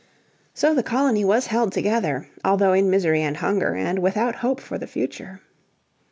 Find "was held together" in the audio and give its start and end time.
1.23-2.27